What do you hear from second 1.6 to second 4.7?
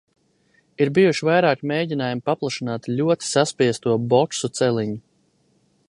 mēģinājumi paplašināt ļoti saspiesto boksu